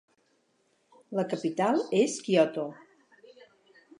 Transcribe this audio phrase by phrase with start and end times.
[1.19, 2.65] La capital és Kyoto.